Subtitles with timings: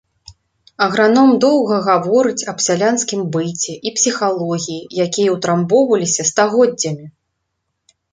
[0.85, 7.05] Аграном доўга гаворыць аб сялянскім быце і псіхалогіі, якія ўтрамбоўваліся стагоддзямі.